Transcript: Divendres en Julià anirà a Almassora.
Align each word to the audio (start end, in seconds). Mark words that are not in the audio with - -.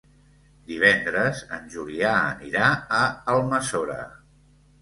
Divendres 0.71 1.43
en 1.57 1.69
Julià 1.75 2.15
anirà 2.31 2.71
a 3.01 3.03
Almassora. 3.37 4.03